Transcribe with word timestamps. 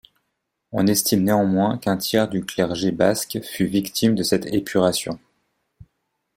On 0.71 0.87
estime 0.87 1.21
néanmoins 1.25 1.77
qu'un 1.77 1.95
tiers 1.95 2.27
du 2.27 2.43
clergé 2.43 2.91
basque 2.91 3.39
fut 3.43 3.67
victime 3.67 4.15
de 4.15 4.23
cette 4.23 4.47
épuration. 4.47 5.19